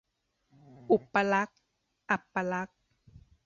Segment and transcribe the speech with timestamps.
[0.91, 1.59] อุปลักษณ์-
[2.09, 2.79] อัปลักษณ์